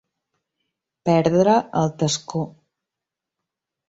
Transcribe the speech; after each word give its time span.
Perdre 1.09 1.53
el 1.81 1.91
tascó. 2.03 2.41